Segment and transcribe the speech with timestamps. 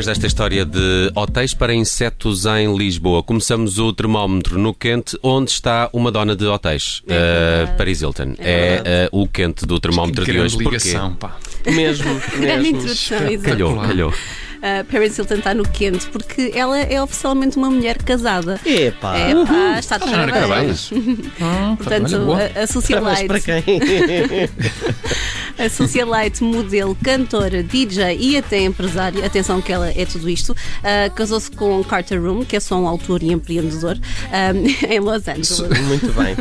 [0.00, 5.50] Depois desta história de hotéis para insetos em Lisboa, começamos o termómetro no quente, onde
[5.50, 8.34] está uma dona de hotéis, uh, Paris Hilton.
[8.38, 10.56] É, uh, o quente do termómetro de hoje.
[10.56, 10.78] Porquê?
[10.78, 11.36] ligação, pá.
[11.66, 12.66] Mesmo, mesmo.
[12.66, 13.18] introdução.
[13.42, 14.10] Calhou, calhou.
[14.10, 18.58] Uh, Paris Hilton está no quente porque ela é oficialmente uma mulher casada.
[18.64, 19.18] Epá.
[19.18, 20.90] É, pá, está de Ah, parabéns.
[21.40, 23.62] Ah, Portanto, a, a socialite, para quem?
[25.64, 31.10] a socialite, modelo, cantora, DJ e até empresária, atenção que ela é tudo isto, uh,
[31.14, 35.60] casou-se com Carter Room, que é só um autor e empreendedor, um, em Los Angeles.
[35.86, 36.36] Muito bem.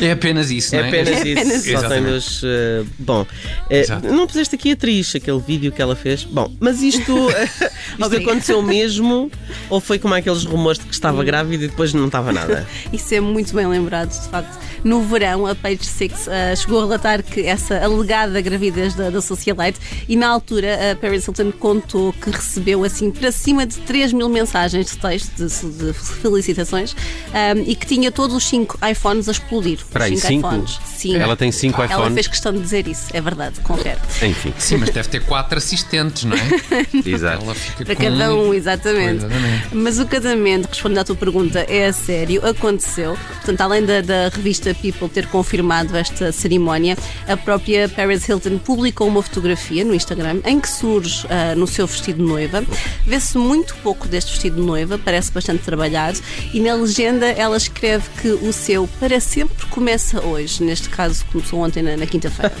[0.00, 0.88] É apenas isso, É não é?
[0.88, 1.64] apenas É apenas isso.
[1.64, 2.10] Só tem Exatamente.
[2.12, 2.42] dos.
[2.44, 3.26] eh, bom,
[3.68, 4.06] eh, Exato.
[4.12, 6.22] não puseste aqui a atriz, aquele vídeo que ela fez.
[6.24, 7.00] Bom, mas isto,
[7.40, 8.30] isto Obrigada.
[8.30, 9.30] aconteceu mesmo?
[9.68, 11.00] Ou foi como aqueles rumores de que Hum.
[11.00, 12.66] estava grávida e depois não estava nada?
[12.92, 14.58] Isso é muito bem lembrado, de facto.
[14.84, 18.59] No verão, a Page Six uh, chegou a relatar que essa alegada gravidez
[18.96, 23.64] da, da socialite e na altura a Paris Hilton contou que recebeu assim para cima
[23.66, 25.46] de 3 mil mensagens de texto de,
[25.86, 29.78] de felicitações um, e que tinha todos os 5 iPhones a explodir.
[29.78, 30.48] Espera aí, cinco cinco?
[30.48, 30.80] iPhones.
[30.84, 31.16] Sim.
[31.16, 32.14] Ela tem cinco Ela iPhones.
[32.14, 33.98] fez questão de dizer isso, é verdade, confere.
[34.22, 36.40] Enfim, Sim, mas deve ter quatro assistentes, não é?
[37.06, 37.44] exato.
[37.44, 39.24] Ela fica Para com cada um, exatamente.
[39.24, 39.68] Exatamente.
[39.72, 43.16] Mas o casamento, respondendo à tua pergunta, é a sério, aconteceu.
[43.36, 46.96] Portanto, além da, da revista People ter confirmado esta cerimónia,
[47.28, 51.86] a própria Paris Hilton publicou uma fotografia no Instagram em que surge ah, no seu
[51.86, 52.64] vestido de noiva.
[53.06, 56.18] Vê-se muito pouco deste vestido de noiva, parece bastante trabalhado,
[56.52, 60.62] e na legenda ela escreve que o seu para sempre começa hoje.
[60.62, 62.52] Neste caso, começou ontem na, na quinta-feira.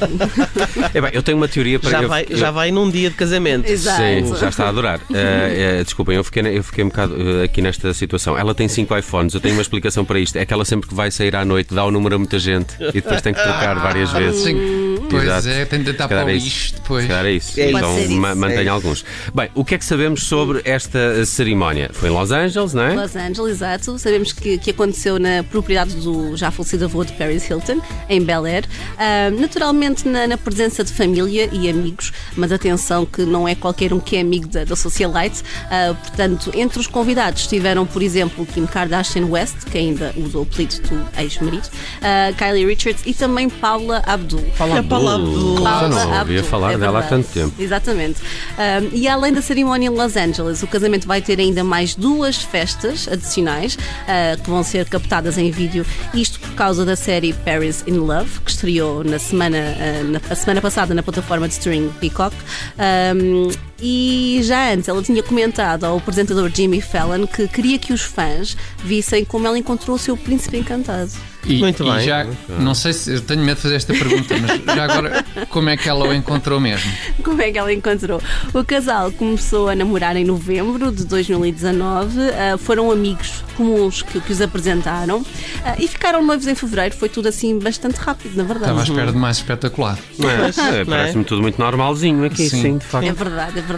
[0.94, 3.10] É bem, eu tenho uma teoria para Já eu- vai, eu- já vai num dia
[3.10, 3.68] de casamento.
[3.68, 3.98] Exato.
[4.02, 5.00] Sim, já está a adorar.
[5.12, 8.38] Eh, eh, desculpem, eu fiquei, eu fiquei um bocado eh, aqui nesta situação.
[8.38, 10.36] Ela tem cinco iPhones, eu tenho uma explicação para isto.
[10.36, 12.74] É que ela sempre que vai sair à noite dá o número a muita gente
[12.80, 14.42] e depois tem que trocar várias vezes.
[14.42, 15.48] Sim, pois Exato.
[15.48, 16.44] é, tem de para o é isso.
[16.46, 17.02] lixo depois.
[17.02, 17.60] Se calhar é isso.
[17.60, 18.38] É então ma- isso.
[18.40, 19.04] mantenha É alguns.
[19.34, 21.90] Bem, o que é que sabemos sobre esta eh, cerimónia?
[21.92, 22.94] Foi em Los Angeles, não é?
[22.94, 23.98] Los Angeles, exato.
[23.98, 28.44] Sabemos que, que aconteceu na propriedade do já falecido avô de Paris Hilton, em Bel
[28.44, 28.64] Air.
[28.98, 33.92] Ah, naturalmente na, na presença de família e amigos, mas atenção que não é qualquer
[33.92, 35.42] um que é amigo da, da socialite.
[35.70, 40.42] Ah, portanto, entre os convidados estiveram, por exemplo, Kim Kardashian West, que ainda usa o
[40.42, 41.68] apelido do ex-marido,
[42.02, 44.44] ah, Kylie Richards e também Paula Abdul.
[44.58, 47.52] A palavra Já Paula não ouvia falar é dela há tanto tempo.
[47.58, 48.20] Exatamente.
[48.20, 52.36] Um, e além da cerimónia em Los Angeles, o casamento vai ter ainda mais duas
[52.36, 55.84] festas adicionais uh, que vão ser captadas em vídeo.
[56.14, 60.34] Isto por causa da série Paris in Love, que estreou na semana, uh, na, a
[60.34, 62.34] semana passada na plataforma de streaming Peacock.
[62.78, 68.02] Um, e já antes ela tinha comentado ao apresentador Jimmy Fallon que queria que os
[68.02, 71.10] fãs vissem como ela encontrou o seu príncipe encantado.
[71.46, 72.00] E, Muito e bem.
[72.00, 72.26] já,
[72.58, 75.76] não sei se eu tenho medo de fazer esta pergunta, mas já agora, como é
[75.76, 76.90] que ela o encontrou mesmo?
[77.24, 78.20] Como é que ela encontrou?
[78.52, 84.32] O casal começou a namorar em novembro de 2019, ah, foram amigos comuns que, que
[84.32, 85.24] os apresentaram
[85.64, 86.94] ah, e ficaram noivos em fevereiro.
[86.94, 88.72] Foi tudo assim bastante rápido, na verdade.
[88.72, 89.98] Estava à espera de mais espetacular.
[90.18, 90.34] Não é?
[90.34, 90.84] É, é?
[90.84, 92.78] Parece-me tudo muito normalzinho aqui, sim, Sim.
[92.78, 93.06] de facto.
[93.06, 93.69] É verdade, é verdade.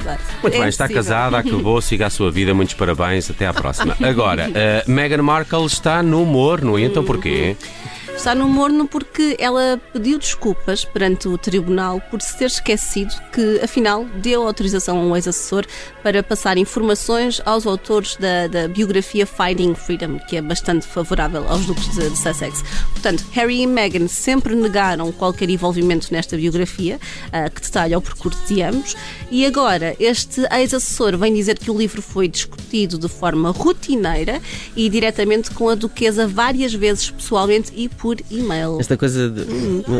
[0.43, 1.03] Muito É bem, está possível.
[1.03, 3.97] casada, acabou, siga a sua vida, muitos parabéns, até à próxima.
[4.03, 7.57] Agora, eh, Meghan Markle está no morno, e então porquê?
[8.17, 13.61] Está no morno porque ela pediu desculpas perante o tribunal por se ter esquecido que,
[13.61, 15.67] afinal, deu autorização a um ex-assessor
[16.05, 21.67] para passar informações aos autores da, da biografia Finding Freedom, que é bastante favorável aos
[21.67, 22.63] duques de, de Sussex.
[22.93, 27.01] Portanto, Harry e Meghan sempre negaram qualquer envolvimento nesta biografia,
[27.33, 28.95] ah, que detalha o percurso de ambos,
[29.33, 34.41] e agora este ex-assessor vem dizer que o livro foi discutido de forma rotineira
[34.77, 38.79] e diretamente com a duquesa várias vezes pessoalmente e por e-mail.
[38.81, 39.45] Esta coisa de.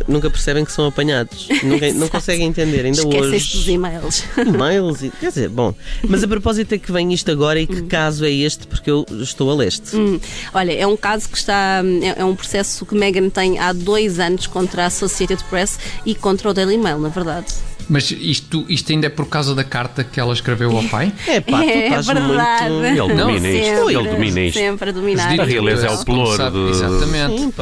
[0.09, 1.49] Nunca percebem que são apanhados.
[1.63, 2.85] Nunca, não conseguem entender.
[2.85, 3.73] Ainda Esquecem-se dos hoje.
[3.73, 4.25] e-mails.
[4.39, 5.11] E-mails e.
[5.11, 5.75] Quer dizer, bom.
[6.09, 9.07] Mas a propósito é que vem isto agora e que caso é este, porque eu
[9.21, 9.97] estou a leste.
[9.97, 10.19] Hum,
[10.53, 11.83] Olha, é um caso que está.
[12.03, 16.15] É, é um processo que Meghan tem há dois anos contra a Associated Press e
[16.15, 17.47] contra o Daily Mail, na verdade.
[17.89, 21.13] Mas isto, isto ainda é por causa da carta que ela escreveu ao pai?
[21.27, 22.71] É pá, tu é estás verdade.
[22.71, 22.87] muito.
[22.87, 24.59] Ele domina Sempre, isto, ele domina isto.
[24.59, 25.41] Sempre a dominar.
[25.41, 25.97] A realeza é o
[26.37, 27.41] sabe, do- Exatamente.
[27.43, 27.53] Sim.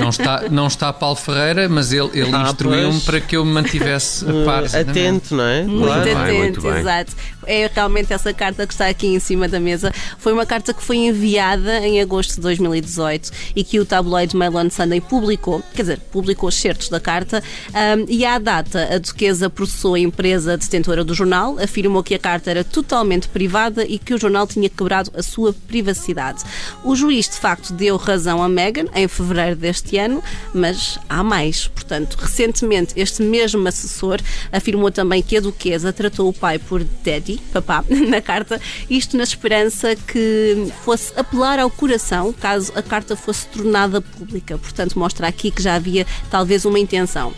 [0.00, 3.04] Não está, não está Paulo Ferreira, mas ele, ele Ah, instruiu-me pois.
[3.04, 4.62] para que eu me mantivesse a par.
[4.62, 4.90] Uh, exatamente.
[5.00, 5.62] atento, não é?
[5.62, 6.02] Muito Claro.
[6.04, 6.80] bem, atento, muito bem.
[6.80, 7.12] exato.
[7.46, 9.92] É realmente essa carta que está aqui em cima da mesa.
[10.18, 14.56] Foi uma carta que foi enviada em agosto de 2018 e que o tabloide Mail
[14.56, 17.42] on Sunday publicou, quer dizer, publicou excertos da carta
[17.74, 22.18] ahm, e à data a duquesa processou a empresa detentora do jornal, afirmou que a
[22.18, 26.42] carta era totalmente privada e que o jornal tinha quebrado a sua privacidade.
[26.84, 30.22] O juiz, de facto, deu razão a Meghan em fevereiro deste ano,
[30.52, 31.68] mas há mais.
[31.68, 34.20] Portanto, recentemente, este mesmo assessor
[34.52, 39.22] afirmou também que a duquesa tratou o pai por daddy, papá, na carta, isto na
[39.22, 44.58] esperança que fosse apelar ao coração caso a carta fosse tornada pública.
[44.58, 47.32] Portanto, mostra aqui que já havia talvez uma intenção.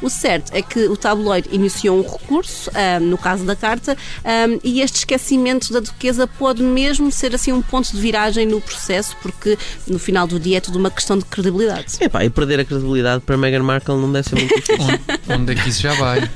[0.00, 4.46] O certo é que o tabloide iniciou um recurso, ah, no caso da carta, ah,
[4.62, 9.16] e este esquecimento da duquesa pode mesmo ser assim um ponto de viragem no processo,
[9.22, 11.96] porque no final do dia é tudo uma questão de credibilidade.
[12.00, 14.84] É pá, e perder a credibilidade para Meghan Markle não deve ser muito difícil.
[14.84, 16.30] Onde, onde é que isso já vai?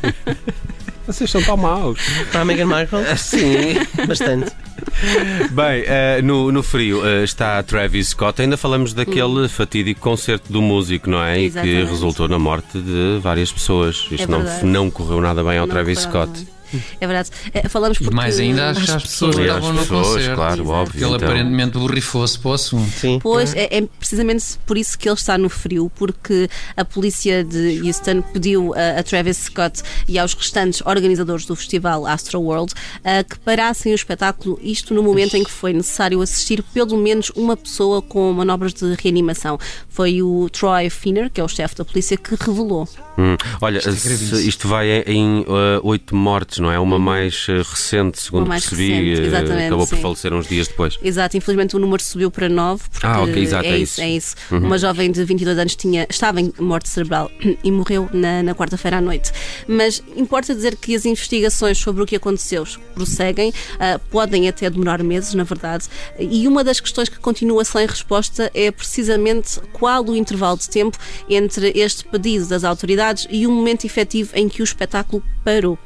[1.08, 1.98] Vocês são tão maus.
[2.30, 3.00] para a Meghan Markle?
[3.16, 3.78] Sim.
[4.06, 4.52] Bastante.
[5.50, 8.42] Bem, eh, no, no frio eh, está Travis Scott.
[8.42, 11.38] Ainda falamos daquele fatídico concerto do músico, não é?
[11.38, 11.90] E que Exatamente.
[11.90, 14.06] resultou na morte de várias pessoas.
[14.10, 14.66] Isto não, verdade.
[14.66, 16.46] não correu nada bem ao Não Travis correu Scott.
[17.00, 17.30] É verdade.
[17.54, 18.14] Eh, Falamos E porque...
[18.16, 20.34] mais ainda às, Às pessoas que E estavam no pessoas, concerto.
[20.36, 20.70] claro, Exato.
[20.70, 21.06] óbvio.
[21.06, 21.28] Ele então.
[21.28, 22.90] aparentemente borrifou-se para o assunto.
[22.90, 23.18] Sim.
[23.22, 27.80] Pois, é, é precisamente por isso que ele está no frio, porque a polícia de
[27.84, 32.72] Houston pediu a, a Travis Scott e aos restantes organizadores do festival Astro World
[33.04, 37.30] a que parassem o espetáculo, isto no momento em que foi necessário assistir pelo menos
[37.36, 39.58] uma pessoa com manobras de reanimação.
[39.88, 42.88] Foi o Troy Finner, que é o chefe da polícia, que revelou.
[43.16, 46.78] Hum, Olha, Isto é isto vai em eh, oito mortes, não é?
[46.78, 50.02] Uma mais eh, recente, segundo Uma mais percebi, recente, eh, acabou por sim.
[50.02, 50.98] falecer uns dias depois.
[51.02, 54.10] Exato, infelizmente o número subiu para 9, porque Ah, ok, exato, é, é isso, é
[54.10, 54.36] isso.
[54.50, 57.30] Uma jovem de 22 anos tinha, estava em morte cerebral
[57.62, 59.32] e morreu na, na quarta-feira à noite.
[59.66, 62.64] Mas importa dizer que as investigações sobre o que aconteceu
[62.94, 65.86] prosseguem, ah, podem até demorar meses, na verdade,
[66.18, 70.98] e uma das questões que continua sem resposta é precisamente qual o intervalo de tempo
[71.28, 75.78] entre este pedido das autoridades e o momento efetivo em que o espetáculo parou.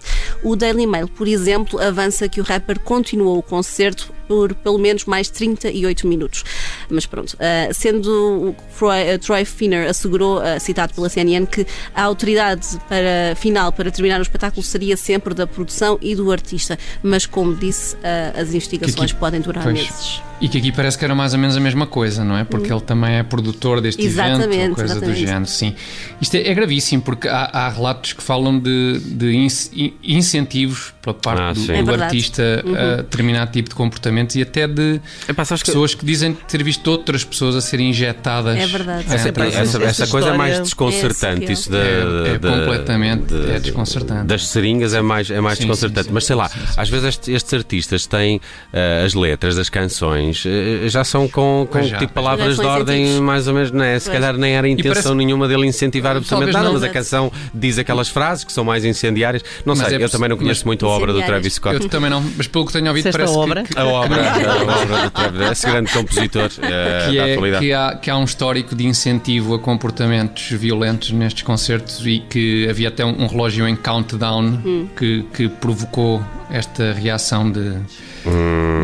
[0.42, 5.04] O Daily Mail, por exemplo, avança que o rapper continuou o concerto por pelo menos
[5.04, 6.42] mais 38 minutos.
[6.88, 11.66] Mas pronto, ah, sendo o Troy, ah, Troy Finner assegurou, ah, citado pela CNN, que
[11.94, 16.78] a autoridade para, final para terminar o espetáculo seria sempre da produção e do artista.
[17.02, 17.96] Mas, como disse,
[18.34, 19.74] as investigações podem durar pois.
[19.74, 20.31] meses.
[20.42, 22.42] E que aqui parece que era mais ou menos a mesma coisa, não é?
[22.42, 25.20] Porque ele também é produtor deste Exatamente, evento, ou coisa exatamente.
[25.20, 25.74] do género, sim.
[26.20, 31.14] Isto é, é gravíssimo, porque há, há relatos que falam de, de in- incentivos por
[31.14, 32.02] parte Ah, do, do É verdade.
[32.02, 32.42] artista
[32.76, 36.62] a determinado tipo de comportamento e até de Epá, sabes que- pessoas que dizem ter
[36.62, 38.56] visto outras pessoas a serem injetadas.
[38.58, 39.04] É verdade.
[39.12, 41.44] Essa, para- essa, essa essa coisa é mais desconcertante.
[41.46, 44.26] É Isso da, É- é da- completamente- da- é desconcertante.
[44.26, 46.02] Das seringas é mais, é mais Sim, desconcertante.
[46.04, 46.74] sim, sim, Mas sei lá, sim, sim.
[46.80, 48.40] às vezes estes, estes artistas têm
[48.72, 52.70] eh, as letras das canções eh, já são com, com já, tipo palavras de são
[52.70, 53.20] ordem incentivos.
[53.26, 53.98] mais ou menos, não é?
[53.98, 54.18] Se Pois.
[54.20, 58.08] calhar nem era intenção parece- nenhuma dele incentivar absolutamente nada, mas a canção diz aquelas
[58.08, 59.42] frases que são mais incendiárias.
[59.64, 61.22] Não Mas sei, é eu também não conheço mas- muito a obra do.
[61.22, 61.82] Travis Scott.
[61.82, 63.62] Eu também não, mas pelo que tenho ouvido, parece que- obra?
[63.62, 67.64] que, A obra, a obra do Travis, esse grande compositor eh, que, da é, atualidade.
[67.66, 72.68] que, há, que há um histórico de incentivo a comportamentos violentos nestes concertos e que
[72.68, 74.58] havia até um, um relógio em countdown
[74.96, 77.74] que, que provocou esta reação de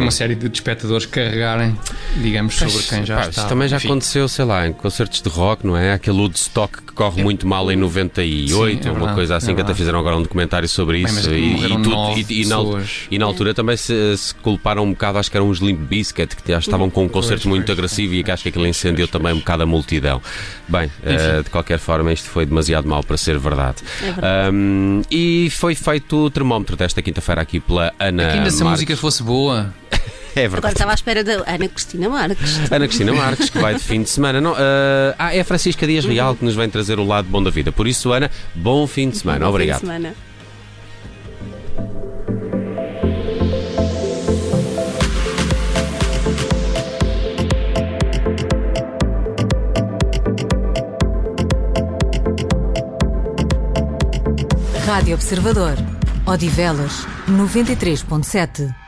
[0.01, 1.79] uma série de espectadores carregarem,
[2.21, 3.41] digamos, sobre quem já Pá, está.
[3.43, 5.93] Isso também já Enfim, aconteceu, sei lá, em concertos de rock, não é?
[5.93, 9.55] Aquele Woodstock que corre muito mal em 98, Sim, é uma verdade, coisa assim é
[9.55, 11.15] que até fizeram agora um documentário sobre Bem, isso.
[11.15, 12.57] mas e, e, tudo- e- e na,
[13.11, 16.37] e na altura também se, se culparam um bocado, acho que eram os Limp Bizkit,
[16.37, 18.49] que já estavam com um concerto Pois, muito pois, agressivo pois, e que acho que
[18.49, 20.21] aquilo incendiou pois, também um bocado a multidão.
[20.69, 23.77] Bem, eh, de qualquer forma, isto foi demasiado mal para ser verdade.
[24.03, 24.27] É verdade.
[24.49, 28.23] Ahm, e foi feito o termómetro desta quinta-feira aqui pela Ana.
[28.25, 29.73] É que ainda se a música fosse boa,
[30.39, 30.75] É Agora verdade.
[30.75, 32.71] estava à espera da Ana Cristina Marques.
[32.71, 34.41] Ana Cristina Marques, que vai de fim de semana.
[34.41, 37.43] Não, ah, ah, é a Francisca Dias Real que nos vem trazer o lado bom
[37.43, 37.73] da vida.
[37.73, 39.39] Por isso, Ana, bom fim de semana.
[39.41, 39.81] Bom fim de Obrigado.
[39.81, 40.15] semana.
[54.87, 55.75] Rádio Observador.
[56.27, 58.88] Odivelas 93.7.